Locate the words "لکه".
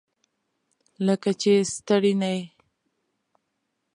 1.05-1.29